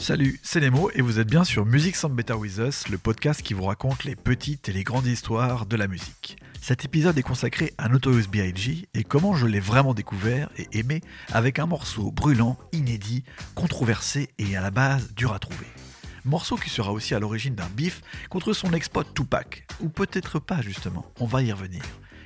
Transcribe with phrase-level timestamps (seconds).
[0.00, 3.42] Salut, c'est Nemo et vous êtes bien sur Music Sound Better With Us, le podcast
[3.42, 6.38] qui vous raconte les petites et les grandes histoires de la musique.
[6.62, 8.88] Cet épisode est consacré à Notorious B.I.G.
[8.94, 11.02] et comment je l'ai vraiment découvert et aimé
[11.32, 13.24] avec un morceau brûlant, inédit,
[13.54, 15.66] controversé et à la base dur à trouver.
[16.24, 20.62] Morceau qui sera aussi à l'origine d'un bif contre son ex-pote Tupac, ou peut-être pas
[20.62, 21.82] justement, on va y revenir.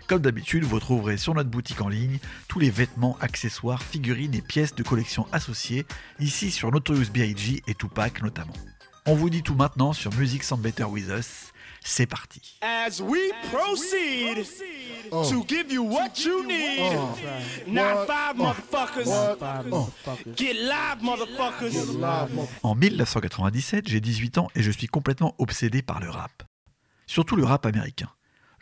[0.07, 4.43] Comme d'habitude, vous trouverez sur notre boutique en ligne tous les vêtements, accessoires, figurines et
[4.43, 5.87] pièces de collection associées,
[6.21, 7.63] ici sur Notorious B.I.G.
[7.67, 8.53] et Tupac notamment.
[9.07, 11.53] On vous dit tout maintenant sur Music Sound Better With Us.
[11.87, 12.59] C'est parti.
[12.63, 13.21] As we
[13.53, 14.47] proceed
[15.11, 16.97] to give you what you need.
[17.67, 19.05] Not five motherfuckers.
[20.35, 21.75] Get live, motherfuckers.
[22.63, 26.43] En 1997, j'ai 18 ans et je suis complètement obsédé par le rap.
[27.07, 28.09] Surtout le rap américain.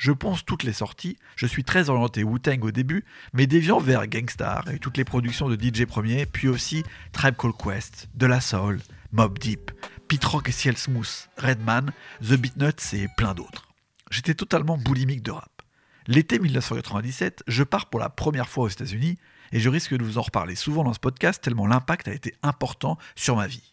[0.03, 4.09] Je pense toutes les sorties, je suis très orienté Wu-Tang au début, mais déviant vers
[4.09, 8.41] Gangstar et toutes les productions de DJ Premier, puis aussi Tribe Called Quest, De La
[8.41, 8.81] Soul,
[9.13, 9.71] Mob Deep,
[10.09, 13.69] Pete Rock et Ciel Smooth, Redman, The Beatnuts et plein d'autres.
[14.11, 15.63] J'étais totalement boulimique de rap.
[16.09, 19.19] L'été 1997, je pars pour la première fois aux États-Unis
[19.53, 22.35] et je risque de vous en reparler souvent dans ce podcast tellement l'impact a été
[22.43, 23.73] important sur ma vie.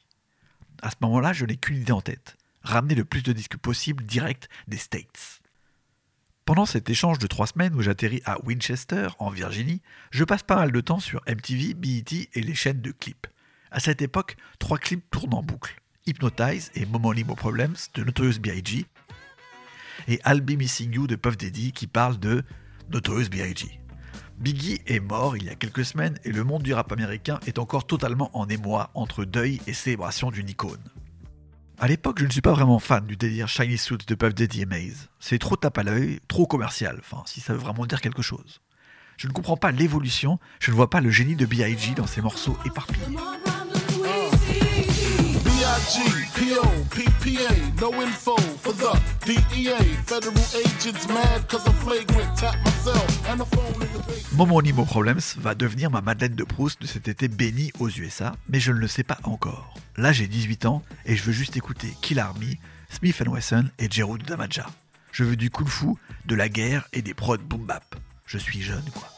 [0.84, 4.04] À ce moment-là, je n'ai qu'une idée en tête ramener le plus de disques possible
[4.04, 5.39] direct des States.
[6.50, 10.56] Pendant cet échange de trois semaines où j'atterris à Winchester, en Virginie, je passe pas
[10.56, 13.28] mal de temps sur MTV, BET et les chaînes de clips.
[13.70, 18.40] À cette époque, trois clips tournent en boucle Hypnotize et Momo Limo Problems de Notorious
[18.40, 18.88] B.I.G.
[20.08, 22.44] et I'll Be Missing You de Puff Daddy qui parle de
[22.90, 23.80] Notorious B.I.G.
[24.40, 27.60] Biggie est mort il y a quelques semaines et le monde du rap américain est
[27.60, 30.82] encore totalement en émoi entre deuil et célébration d'une icône.
[31.82, 34.64] À l'époque, je ne suis pas vraiment fan du délire Shiny Suit de Puff Daddy
[34.64, 35.08] et Maze.
[35.22, 38.60] C'est trop tape à l'œil, trop commercial, enfin, si ça veut vraiment dire quelque chose.
[39.16, 41.94] Je ne comprends pas l'évolution, je ne vois pas le génie de B.I.G.
[41.96, 43.16] dans ses morceaux éparpillés.
[45.90, 48.94] P.O., P.P.A., no info for the
[49.26, 49.80] DEA.
[50.06, 52.38] Federal agents mad cause I'm flagrant.
[52.38, 54.38] Tap myself and the phone in the basement.
[54.38, 58.36] Momo Limo Problems va devenir ma Madeleine de Proust de cet été béni aux USA,
[58.50, 59.74] mais je ne le sais pas encore.
[59.98, 62.60] Là, j'ai 18 ans et je veux juste écouter Kill Army,
[62.92, 64.68] Smith Wesson et Jeru Damaja.
[65.12, 65.88] Je veux du kung fu,
[66.26, 67.96] de la guerre et des prods boom bap.
[68.28, 69.10] Je suis jeune, quoi.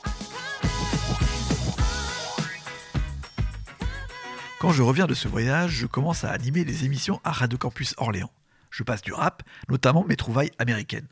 [4.61, 7.95] Quand je reviens de ce voyage, je commence à animer des émissions à Radio Campus
[7.97, 8.29] Orléans.
[8.69, 11.07] Je passe du rap, notamment mes trouvailles américaines.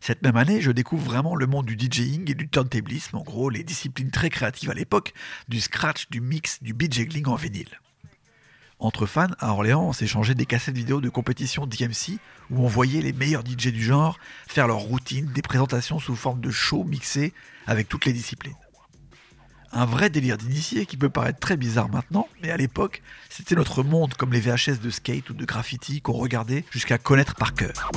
[0.00, 3.50] Cette même année, je découvre vraiment le monde du DJing et du turntablisme, en gros
[3.50, 5.14] les disciplines très créatives à l'époque,
[5.48, 7.78] du scratch, du mix, du beat juggling en vinyle.
[8.80, 12.18] Entre fans, à Orléans, on s'échangeait des cassettes vidéo de compétition DMC
[12.50, 16.40] où on voyait les meilleurs DJ du genre faire leur routine, des présentations sous forme
[16.40, 17.32] de show mixés
[17.68, 18.56] avec toutes les disciplines.
[19.72, 23.82] Un vrai délire d'initié qui peut paraître très bizarre maintenant, mais à l'époque, c'était notre
[23.82, 27.90] monde comme les VHS de skate ou de graffiti qu'on regardait jusqu'à connaître par cœur.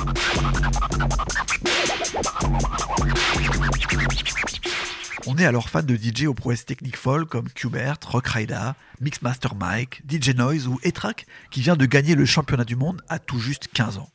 [5.26, 9.54] On est alors fan de DJ aux prouesses techniques folles comme Qbert, Rock Rida, Mixmaster
[9.54, 13.38] Mike, DJ Noise ou Etrak qui vient de gagner le championnat du monde à tout
[13.38, 14.10] juste 15 ans.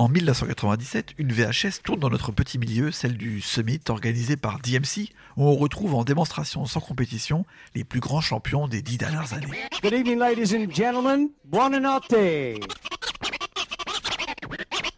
[0.00, 5.10] En 1997, une VHS tourne dans notre petit milieu, celle du Summit organisé par DMC,
[5.36, 7.44] où on retrouve en démonstration sans compétition
[7.74, 9.46] les plus grands champions des dix dernières années.
[9.82, 11.28] Good evening, ladies and gentlemen.
[11.44, 12.64] Buonanotte.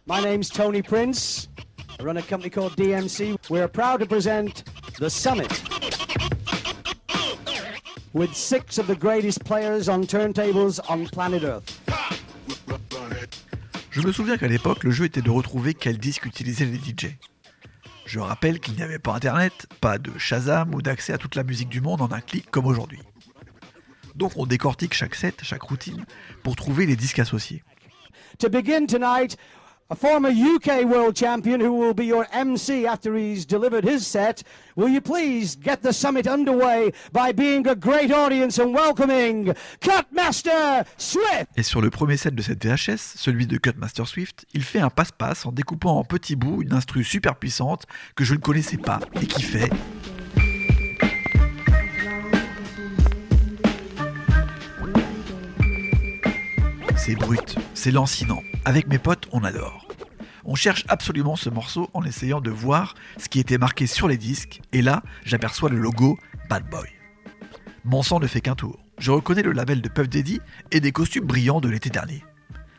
[0.06, 1.48] My name's Tony Prince.
[1.98, 3.38] I run a company called DMC.
[3.50, 4.62] We're proud to present
[5.00, 5.50] The Summit.
[8.12, 11.71] With six of the greatest players on turntables on planet Earth.
[13.92, 17.18] Je me souviens qu'à l'époque, le jeu était de retrouver quel disque utilisaient les DJ.
[18.06, 21.44] Je rappelle qu'il n'y avait pas internet, pas de Shazam ou d'accès à toute la
[21.44, 23.00] musique du monde en un clic comme aujourd'hui.
[24.14, 26.06] Donc on décortique chaque set, chaque routine,
[26.42, 27.62] pour trouver les disques associés.
[29.90, 34.42] A former UK world champion who will be your MC after he's delivered his set.
[34.76, 40.84] Will you please get the summit underway by being a great audience and welcoming Cutmaster
[40.96, 41.46] Swift?
[41.56, 44.90] Et sur le premier set de cette VHS, celui de Cutmaster Swift, il fait un
[44.90, 47.86] passe-passe en découpant en petits bouts une instru super puissante
[48.16, 49.70] que je ne connaissais pas et qui fait
[56.96, 58.44] C'est brut, c'est lancinant.
[58.64, 59.88] Avec mes potes, on adore.
[60.44, 64.16] On cherche absolument ce morceau en essayant de voir ce qui était marqué sur les
[64.16, 66.16] disques, et là, j'aperçois le logo
[66.48, 66.88] Bad Boy.
[67.84, 68.78] Mon sang ne fait qu'un tour.
[68.98, 72.24] Je reconnais le label de Puff Daddy et des costumes brillants de l'été dernier.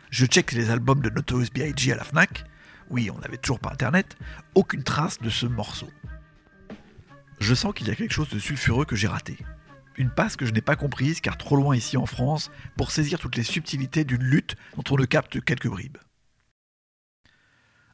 [0.10, 1.92] Je check les albums de Notorious B.I.G.
[1.92, 2.46] à la Fnac.
[2.90, 4.16] Oui, on n'avait toujours pas internet.
[4.56, 5.90] Aucune trace de ce morceau.
[7.40, 9.38] Je sens qu'il y a quelque chose de sulfureux que j'ai raté.
[9.96, 13.20] Une passe que je n'ai pas comprise car trop loin ici en France pour saisir
[13.20, 15.98] toutes les subtilités d'une lutte dont on ne capte quelques bribes.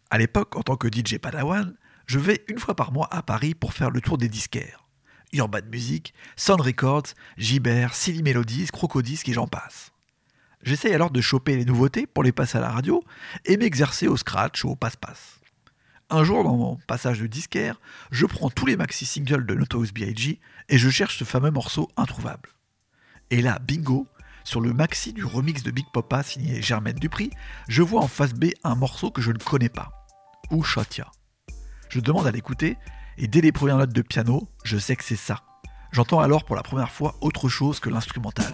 [0.10, 1.76] À l'époque, en tant que DJ Padawan,
[2.08, 4.88] je vais une fois par mois à Paris pour faire le tour des disquaires.
[5.34, 9.92] Urban Music, Sound Records, Gibert, Silly Melodies, Crocodisc et j'en passe.
[10.64, 13.04] J'essaye alors de choper les nouveautés pour les passer à la radio
[13.46, 15.40] et m'exercer au scratch ou au passe-passe.
[16.10, 17.80] Un jour, dans mon passage de disquaire,
[18.10, 20.40] je prends tous les maxi-singles de Notorious B.I.G.
[20.70, 22.50] et je cherche ce fameux morceau introuvable.
[23.32, 24.08] Et là, bingo,
[24.44, 27.32] sur le maxi du remix de Big Papa signé Germaine Dupri,
[27.68, 29.92] je vois en face B un morceau que je ne connais pas.
[30.52, 31.12] Ou Shatia.
[31.90, 32.78] Je demande à l'écouter
[33.18, 35.42] et dès les premières notes de piano, je sais que c'est ça.
[35.92, 38.54] J'entends alors pour la première fois autre chose que l'instrumental.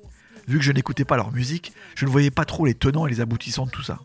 [0.47, 3.09] Vu que je n'écoutais pas leur musique, je ne voyais pas trop les tenants et
[3.09, 3.99] les aboutissants de tout ça.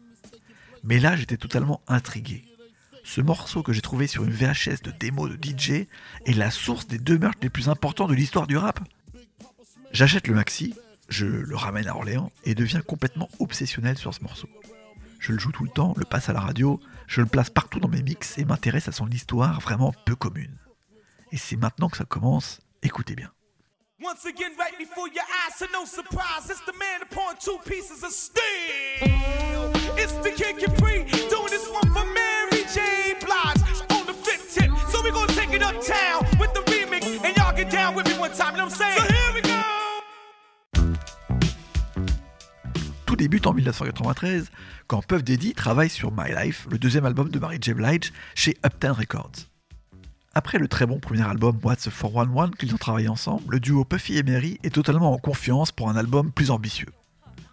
[0.85, 2.45] Mais là, j'étais totalement intrigué.
[3.05, 5.87] Ce morceau que j'ai trouvé sur une VHS de démo de DJ
[6.27, 8.81] est la source des deux meurtres les plus importants de l'histoire du rap.
[9.93, 10.75] J'achète le maxi,
[11.09, 14.49] je le ramène à Orléans et deviens complètement obsessionnel sur ce morceau.
[15.21, 17.81] Je le joue tout le temps, le passe à la radio, je le place partout
[17.81, 20.57] dans mes mix et m'intéresse à son histoire vraiment peu commune.
[21.33, 23.31] Et c'est maintenant que ça commence, écoutez bien.
[24.07, 28.05] Once again, right before your eyes, so no surprise, it's the man upon two pieces
[28.05, 28.41] of steel.
[29.99, 33.15] It's the Kid Capri doing this one for Mary J.
[33.19, 34.71] Blige on the fifth tip.
[34.91, 38.17] So we gonna take it uptown with the remix, and y'all get down with me
[38.17, 38.53] one time.
[38.53, 38.97] You know what I'm saying?
[38.97, 39.61] So here we go.
[43.07, 44.53] Tout débute en 1993
[44.87, 47.75] quand Puff Daddy travaille sur My Life, le deuxième album de Mary J.
[47.75, 49.49] Blige chez Uptown Records.
[50.39, 53.87] Après le très bon premier album What's the 411 qu'ils ont travaillé ensemble, le duo
[53.87, 56.93] Puffy et Mary est totalement en confiance pour un album plus ambitieux.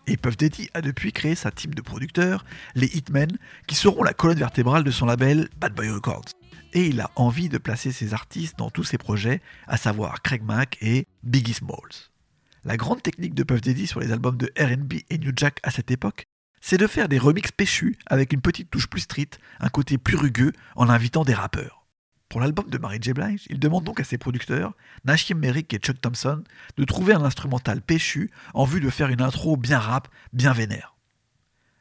[0.05, 2.43] Et Puff Daddy a depuis créé sa team de producteurs,
[2.75, 3.37] les Hitmen,
[3.67, 6.25] qui seront la colonne vertébrale de son label Bad Boy Records.
[6.73, 10.43] Et il a envie de placer ses artistes dans tous ses projets, à savoir Craig
[10.43, 12.11] Mack et Biggie Smalls.
[12.65, 15.71] La grande technique de Puff Daddy sur les albums de RB et New Jack à
[15.71, 16.25] cette époque,
[16.59, 19.29] c'est de faire des remixes péchus avec une petite touche plus street,
[19.61, 21.82] un côté plus rugueux en invitant des rappeurs.
[22.33, 23.13] Pour l'album de Mary J.
[23.13, 24.73] Blige, il demande donc à ses producteurs,
[25.05, 26.43] Nashim Merrick et Chuck Thompson,
[26.77, 30.95] de trouver un instrumental péchu en vue de faire une intro bien rap, bien vénère.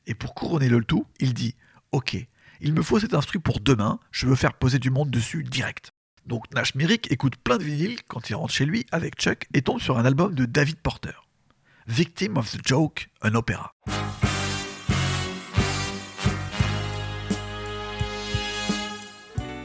[0.06, 1.54] Et pour couronner le tout, il dit
[1.90, 2.19] Ok,
[2.60, 5.93] il me faut cet instru pour demain, je veux faire poser du monde dessus direct.
[6.26, 9.62] Donc Nash Merrick écoute plein de vinyles quand il rentre chez lui avec Chuck et
[9.62, 11.14] tombe sur un album de David Porter.
[11.87, 13.72] Victim of the Joke, un opéra.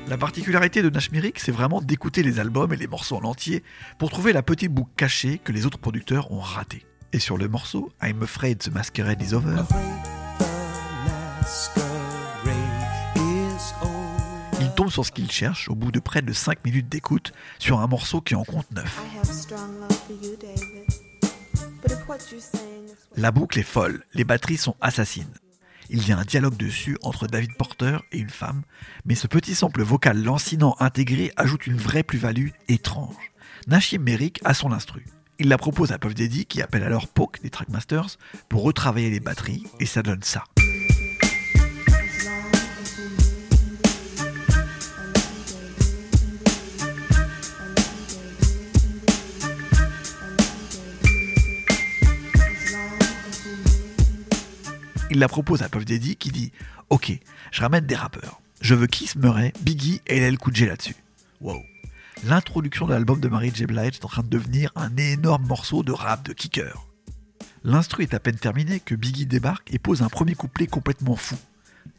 [0.07, 3.61] La particularité de Nash Merrick, c'est vraiment d'écouter les albums et les morceaux en entier
[3.97, 6.85] pour trouver la petite boucle cachée que les autres producteurs ont ratée.
[7.11, 9.63] Et sur le morceau I'm Afraid the Masquerade is Over,
[14.61, 17.81] il tombe sur ce qu'il cherche au bout de près de 5 minutes d'écoute sur
[17.81, 18.85] un morceau qui en compte 9.
[18.85, 20.87] I have strong love for you, David.
[21.81, 25.33] But if what you're saying is what La boucle est folle, les batteries sont assassines.
[25.89, 28.63] Il y a un dialogue dessus entre David Porter et une femme,
[29.05, 33.31] mais ce petit sample vocal lancinant intégré ajoute une vraie plus-value étrange.
[33.67, 35.05] Nashim Merrick a son instru.
[35.39, 38.17] Il la propose à Puff Daddy qui appelle alors Poke des Trackmasters
[38.49, 40.43] pour retravailler les batteries et ça donne ça.
[55.09, 56.51] Il la propose à Puff Daddy qui dit
[56.89, 57.11] Ok,
[57.51, 58.41] je ramène des rappeurs.
[58.59, 60.95] Je veux Kiss Murray, Biggie et LL Cool J là-dessus.
[61.39, 61.61] Wow.
[62.25, 63.65] L'introduction de l'album de Mary J.
[63.67, 66.87] Blige est en train de devenir un énorme morceau de rap de kicker.
[67.63, 71.37] L'instru est à peine terminé que Biggie débarque et pose un premier couplet complètement fou.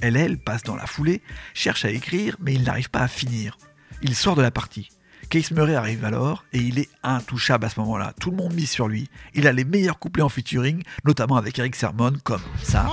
[0.03, 1.23] LL passe dans la foulée,
[1.55, 3.57] cherche à écrire, mais il n'arrive pas à finir.
[4.03, 4.91] Il sort de la partie.
[5.29, 8.15] Case Murray arrive alors et il est intouchable à ce moment-là.
[8.19, 9.11] Tout le monde mise sur lui.
[9.35, 12.87] Il a les meilleurs couplets en featuring, notamment avec Eric Sermon, comme ça.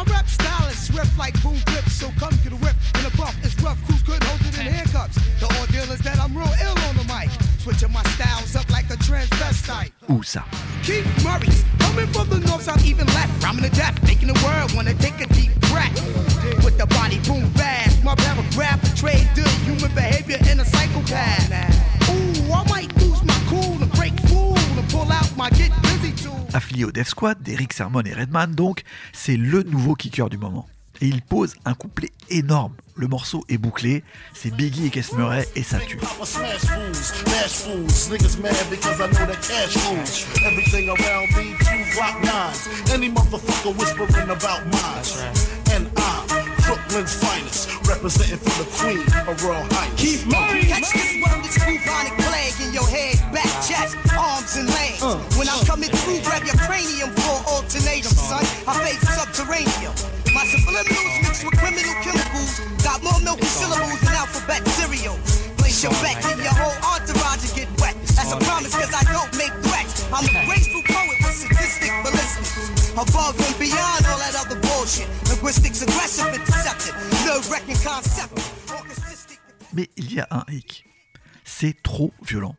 [10.09, 10.43] Ou ça.
[10.83, 11.05] Keith.
[22.09, 26.13] Ooh, I might lose my cool and break fool and pull out my get busy
[26.13, 26.33] tool.
[26.53, 28.83] Affilié au Def Squad d'Eric Sermon et Redman, donc,
[29.13, 30.67] c'est le nouveau kicker du moment.
[31.01, 32.73] Et il pose un couplet énorme.
[32.95, 35.99] Le morceau est bouclé, c'est Biggie et Murray et ça tue.
[45.97, 46.34] I
[46.95, 49.99] Brooklyn's finest, representing for the queen, a royal highness.
[49.99, 50.63] Keith Murray.
[50.63, 55.03] Catch this word, this bubonic plague in your head, back, chest, arms, and legs.
[55.03, 55.19] Uh.
[55.35, 58.47] when I'm coming through, grab your cranium for alternatum, son.
[58.63, 59.91] I face subterranean.
[60.31, 65.19] My subliminals mixed with criminal chemicals got more milky syllables than alphabet cereal.
[65.59, 66.14] Place your bet
[79.73, 80.85] Mais il y a un hic.
[81.43, 82.55] C'est trop violent.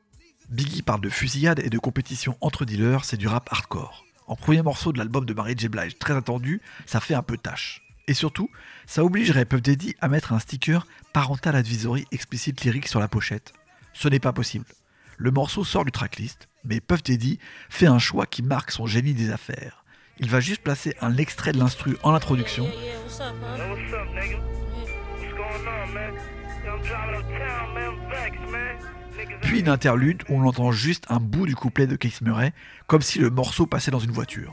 [0.50, 4.04] Biggie parle de fusillade et de compétition entre dealers, c'est du rap hardcore.
[4.26, 5.68] En premier morceau de l'album de Mary J.
[5.68, 7.82] Blige, très attendu, ça fait un peu tâche.
[8.06, 8.50] Et surtout,
[8.86, 13.54] ça obligerait Puff Daddy à mettre un sticker Parental Advisory explicite lyrique sur la pochette.
[13.94, 14.66] Ce n'est pas possible.
[15.16, 17.38] Le morceau sort du tracklist, mais Puff Daddy
[17.70, 19.82] fait un choix qui marque son génie des affaires.
[20.18, 22.66] Il va juste placer un extrait de l'instru en introduction,
[29.42, 32.52] puis une interlude où on entend juste un bout du couplet de Case Murray,
[32.86, 34.52] comme si le morceau passait dans une voiture.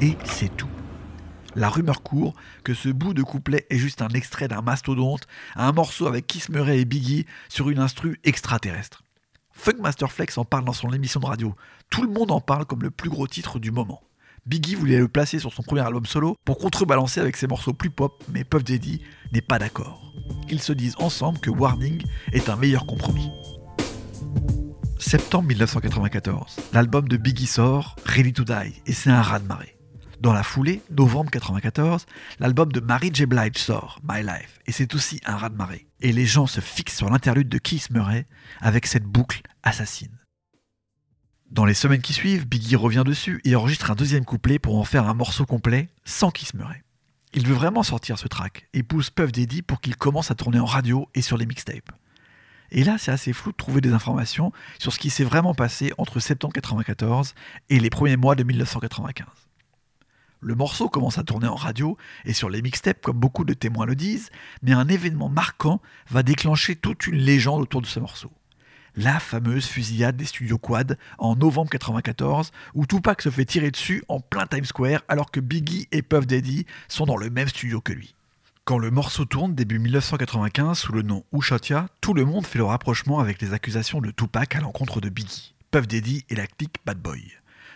[0.00, 0.68] Et c'est tout.
[1.58, 5.72] La rumeur court que ce bout de couplet est juste un extrait d'un mastodonte, un
[5.72, 9.02] morceau avec Kiss Murray et Biggie sur une instru extraterrestre.
[9.50, 11.56] Funk Master Flex en parle dans son émission de radio.
[11.90, 14.00] Tout le monde en parle comme le plus gros titre du moment.
[14.46, 17.90] Biggie voulait le placer sur son premier album solo pour contrebalancer avec ses morceaux plus
[17.90, 20.12] pop, mais Puff Daddy n'est pas d'accord.
[20.48, 23.32] Ils se disent ensemble que Warning est un meilleur compromis.
[25.00, 29.77] Septembre 1994, l'album de Biggie sort, Ready to Die, et c'est un raz-de-marée.
[30.20, 32.06] Dans la foulée, novembre 1994,
[32.40, 33.26] l'album de Mary J.
[33.26, 35.86] Blige sort, My Life, et c'est aussi un raz-de-marée.
[36.00, 38.26] Et les gens se fixent sur l'interlude de Keith Murray
[38.60, 40.18] avec cette boucle assassine.
[41.52, 44.84] Dans les semaines qui suivent, Biggie revient dessus et enregistre un deuxième couplet pour en
[44.84, 46.82] faire un morceau complet sans Keith Murray.
[47.32, 50.58] Il veut vraiment sortir ce track et pousse Puff Daddy pour qu'il commence à tourner
[50.58, 51.92] en radio et sur les mixtapes.
[52.72, 55.92] Et là, c'est assez flou de trouver des informations sur ce qui s'est vraiment passé
[55.96, 57.34] entre septembre 1994
[57.70, 59.47] et les premiers mois de 1995.
[60.40, 63.86] Le morceau commence à tourner en radio et sur les mixtapes, comme beaucoup de témoins
[63.86, 64.30] le disent,
[64.62, 65.80] mais un événement marquant
[66.10, 68.30] va déclencher toute une légende autour de ce morceau.
[68.94, 74.04] La fameuse fusillade des studios Quad en novembre 1994, où Tupac se fait tirer dessus
[74.08, 77.80] en plein Times Square alors que Biggie et Puff Daddy sont dans le même studio
[77.80, 78.14] que lui.
[78.64, 82.64] Quand le morceau tourne début 1995 sous le nom Ushotia, tout le monde fait le
[82.64, 86.76] rapprochement avec les accusations de Tupac à l'encontre de Biggie, Puff Daddy et la clique
[86.84, 87.24] Bad Boy.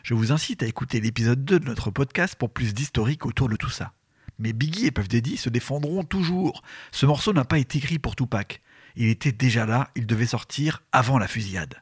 [0.02, 3.54] Je vous incite à écouter l'épisode 2 de notre podcast pour plus d'historique autour de
[3.54, 3.92] tout ça.
[4.40, 6.62] Mais Biggie et Puff Daddy se défendront toujours.
[6.90, 8.62] Ce morceau n'a pas été écrit pour Tupac.
[8.96, 11.76] Il était déjà là, il devait sortir avant la fusillade.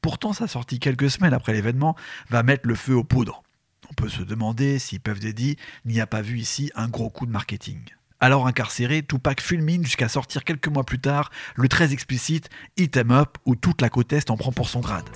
[0.00, 1.96] Pourtant, sa sortie quelques semaines après l'événement
[2.30, 3.42] va mettre le feu aux poudres.
[3.90, 7.26] On peut se demander si Puff Daddy n'y a pas vu ici un gros coup
[7.26, 7.80] de marketing.
[8.20, 13.10] Alors incarcéré, Tupac fulmine jusqu'à sortir quelques mois plus tard le très explicite Hit 'em
[13.10, 15.08] Up où toute la côte Est en prend pour son grade.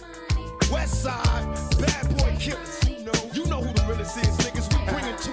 [0.70, 1.44] West side,
[1.78, 2.78] bad boy killers.
[2.88, 4.68] You know, you know who the realest is, niggas.
[4.72, 5.30] We bring it to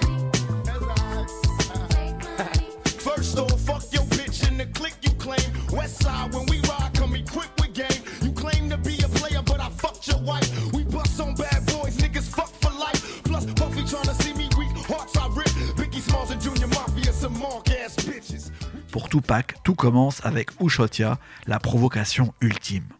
[3.00, 5.40] First off, fuck your bitch in the click you claim.
[5.72, 8.02] West side, when we ride, come equipped with game.
[8.22, 10.50] You claim to be a player, but I fucked your wife.
[10.72, 13.22] We bust on bad boys, niggas fuck for life.
[13.22, 15.48] Plus, Puffy tryna see me weak, hearts I rip.
[15.76, 18.50] Biggie Smalls and Junior Mafia, some mark ass bitches.
[18.90, 22.97] Pour Tupac, tout commence avec Ushotia, la provocation ultime.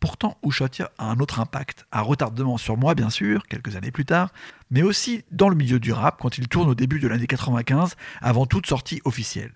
[0.00, 4.06] Pourtant, Ushotia a un autre impact, un retardement sur moi bien sûr, quelques années plus
[4.06, 4.32] tard,
[4.70, 7.96] mais aussi dans le milieu du rap quand il tourne au début de l'année 95,
[8.22, 9.52] avant toute sortie officielle.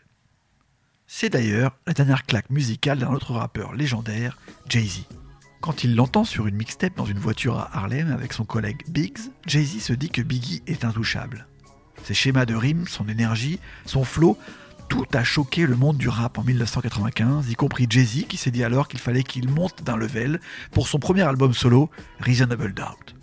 [1.07, 5.05] C'est d'ailleurs la dernière claque musicale d'un autre rappeur légendaire, Jay-Z.
[5.63, 9.31] Quand il l'entend sur une mixtape dans une voiture à Harlem avec son collègue Biggs,
[9.47, 11.47] Jay-Z se dit que Biggie est intouchable.
[12.03, 14.37] Ses schémas de rimes, son énergie, son flow,
[14.95, 18.63] tout a choqué le monde du rap en 1995, y compris Jay-Z qui s'est dit
[18.63, 20.39] alors qu'il fallait qu'il monte d'un level
[20.71, 23.17] pour son premier album solo, Reasonable Doubt.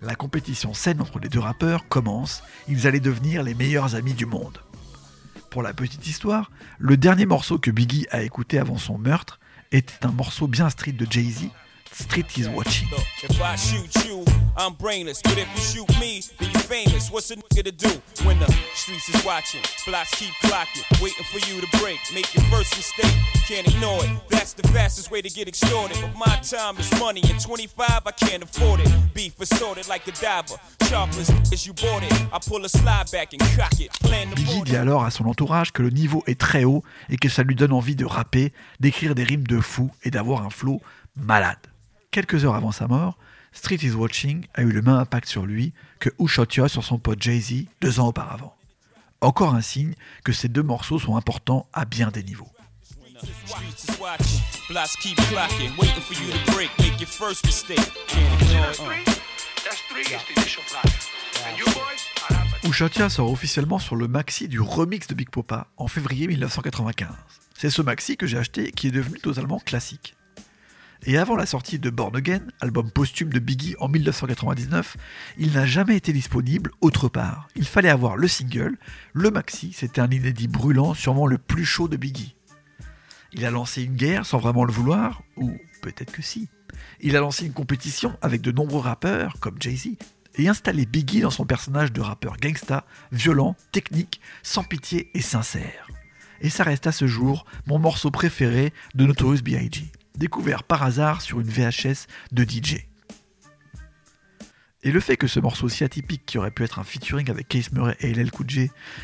[0.00, 4.26] La compétition saine entre les deux rappeurs commence, ils allaient devenir les meilleurs amis du
[4.26, 4.58] monde.
[5.50, 9.38] Pour la petite histoire, le dernier morceau que Biggie a écouté avant son meurtre
[9.70, 11.44] était un morceau bien street de Jay-Z,
[11.94, 12.88] Street is Watching.
[12.90, 14.24] Look, if I shoot you,
[14.56, 15.20] I'm brainless.
[15.22, 17.10] But if you shoot me, then you famous.
[17.10, 17.90] What's a nigga to do
[18.24, 19.60] when the streets is watching?
[19.86, 21.98] Blocks keep clocking, waiting for you to break.
[22.14, 23.12] Make your first mistake,
[23.46, 24.10] can't ignore it.
[24.28, 25.98] That's the fastest way to get extorted.
[26.00, 28.90] But my time is money, and 25 I can't afford it.
[29.14, 30.60] Beef assorted like the diver.
[30.84, 32.12] Sharpless as you bought it.
[32.32, 33.92] I pull a slide back and cock it.
[34.00, 36.82] Plan the Biggie board dit alors à son entourage que le niveau est très haut
[37.10, 40.44] et que ça lui donne envie de rapper, d'écrire des rimes de fou et d'avoir
[40.44, 40.80] un flow
[41.16, 41.58] malade.
[42.12, 43.16] Quelques heures avant sa mort,
[43.52, 47.22] Street is Watching a eu le même impact sur lui que Who sur son pote
[47.22, 48.54] Jay-Z deux ans auparavant.
[49.22, 52.50] Encore un signe que ces deux morceaux sont importants à bien des niveaux.
[62.64, 67.08] Ushatia sort officiellement sur le maxi du remix de Big Popa en février 1995.
[67.56, 70.14] C'est ce maxi que j'ai acheté et qui est devenu totalement classique.
[71.04, 74.96] Et avant la sortie de Born Again, album posthume de Biggie en 1999,
[75.36, 77.48] il n'a jamais été disponible autre part.
[77.56, 78.78] Il fallait avoir le single,
[79.12, 82.36] le maxi, c'était un inédit brûlant, sûrement le plus chaud de Biggie.
[83.32, 86.48] Il a lancé une guerre sans vraiment le vouloir, ou peut-être que si.
[87.00, 89.96] Il a lancé une compétition avec de nombreux rappeurs, comme Jay-Z,
[90.36, 95.88] et installé Biggie dans son personnage de rappeur gangsta, violent, technique, sans pitié et sincère.
[96.42, 101.20] Et ça reste à ce jour mon morceau préféré de Notorious B.I.G., découvert par hasard
[101.20, 102.86] sur une VHS de DJ.
[104.84, 107.46] Et le fait que ce morceau si atypique, qui aurait pu être un featuring avec
[107.46, 108.46] Case Murray et LL Cool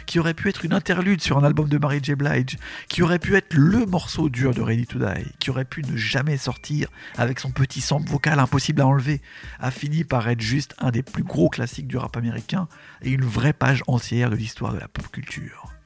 [0.07, 2.17] qui aurait pu être une interlude sur un album de Mary J.
[2.17, 5.85] Blige, qui aurait pu être le morceau dur de Ready to Die, qui aurait pu
[5.85, 9.23] ne jamais sortir avec son petit sample vocal impossible à enlever,
[9.61, 12.67] a fini par être juste un des plus gros classiques du rap américain
[13.03, 15.78] et une vraie page entière de l'histoire de la pop culture.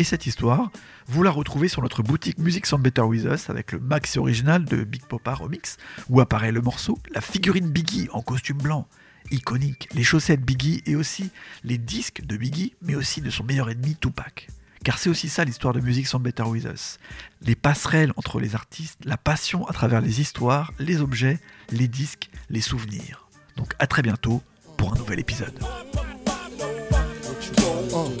[0.00, 0.70] Et cette histoire,
[1.08, 4.64] vous la retrouvez sur notre boutique Music Sound Better With Us avec le maxi original
[4.64, 5.76] de Big Popa Remix,
[6.08, 8.88] où apparaît le morceau, la figurine Biggie en costume blanc,
[9.30, 11.28] iconique, les chaussettes Biggie et aussi
[11.64, 14.48] les disques de Biggie, mais aussi de son meilleur ennemi Tupac.
[14.84, 16.96] Car c'est aussi ça l'histoire de Music Sound Better With Us.
[17.42, 21.38] Les passerelles entre les artistes, la passion à travers les histoires, les objets,
[21.72, 23.28] les disques, les souvenirs.
[23.58, 24.42] Donc à très bientôt
[24.78, 25.62] pour un nouvel épisode.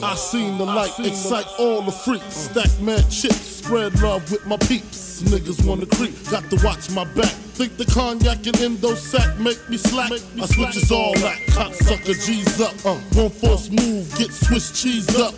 [0.02, 2.34] I seen the light excite all the freaks.
[2.34, 5.22] Stack mad chips, spread love with my peeps.
[5.22, 7.32] Niggas wanna creep, got to watch my back.
[7.60, 10.10] Think the cognac and endo sack make me slack.
[10.12, 12.74] I switches all that, cocksucker G's up.
[12.84, 15.34] Uh, one force move, get Swiss cheese up.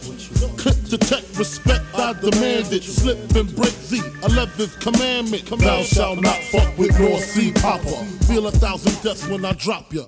[0.56, 2.84] Click detect respect, I demand it.
[2.84, 5.44] Slip and break the 11th commandment.
[5.46, 8.04] Thou shalt not fuck with North Sea Popper.
[8.26, 10.04] Feel a thousand deaths when I drop ya.